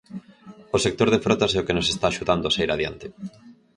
O 0.75 0.77
sector 0.85 1.07
de 1.11 1.23
frotas 1.25 1.51
é 1.57 1.61
o 1.61 1.65
que 1.67 1.77
nos 1.77 1.87
está 1.93 2.05
axudando 2.09 2.45
a 2.47 2.53
saír 2.55 2.69
adiante. 2.71 3.07